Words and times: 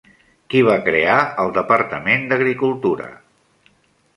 Qui 0.53 0.61
va 0.67 0.77
crear 0.87 1.17
el 1.43 1.53
Departament 1.57 2.25
d'Agricultura? 2.33 3.11